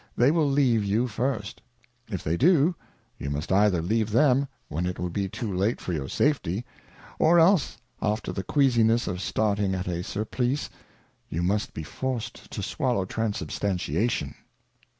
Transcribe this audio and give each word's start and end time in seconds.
they_will 0.17 0.51
leave 0.51 0.81
ymi 0.81 1.07
.firs.t.; 1.07 1.61
i£_JJa£y_do^_yo]^ 2.11 3.29
must 3.31 3.51
either 3.51 3.83
leave 3.83 4.09
them, 4.09 4.47
when 4.67 4.87
it 4.87 4.97
will 4.97 5.11
be 5.11 5.29
too 5.29 5.49
kte 5.49 5.79
fo 5.79 5.91
r 5.91 5.95
your 5.95 6.09
Safety, 6.09 6.65
or 7.19 7.37
else 7.39 7.77
after 8.01 8.31
the 8.31 8.43
queazimesaloL 8.43 9.19
starting 9.19 9.73
at^ 9.73 9.83
SurpUce, 9.85 10.69
you 11.29 11.43
must 11.43 11.75
be 11.75 11.83
forcecTto 11.83 12.63
swallow 12.63 13.05
Transubstantiation. 13.05 14.33